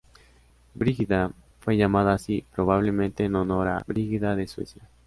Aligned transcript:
Brígida 0.73 1.31
fue 1.59 1.77
llamada 1.77 2.13
así, 2.13 2.43
probablemente 2.55 3.23
en 3.25 3.35
honor 3.35 3.67
a 3.67 3.83
Brígida 3.85 4.35
de 4.35 4.47
Suecia. 4.47 4.81